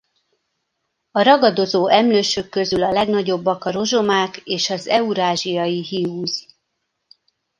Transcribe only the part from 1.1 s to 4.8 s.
A ragadozó emlősök közül a legnagyobbak a rozsomák és